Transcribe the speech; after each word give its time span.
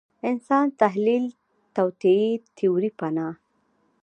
اسان 0.29 0.65
تحلیل 0.81 1.25
توطیې 1.75 2.29
تیوري 2.57 2.91
پناه 2.99 3.33